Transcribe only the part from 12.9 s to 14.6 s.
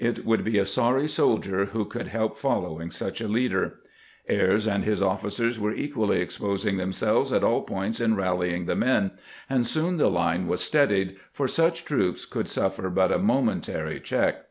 but a momentary check.